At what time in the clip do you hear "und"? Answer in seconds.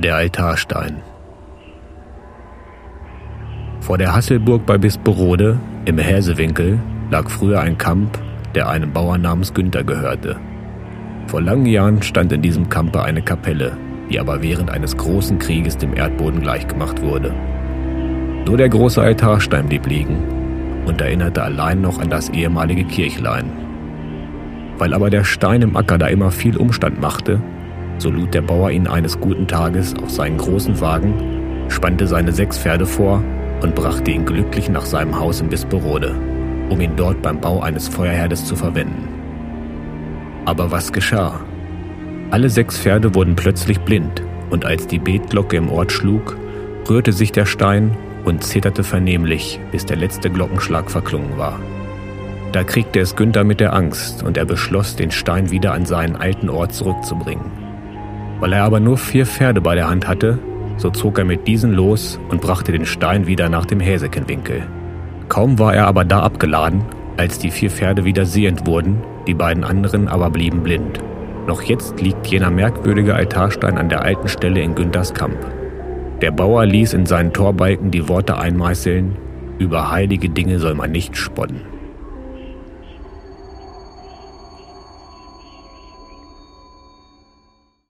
20.86-21.00, 33.62-33.74, 44.50-44.64, 48.24-48.44, 54.22-54.36, 62.28-62.40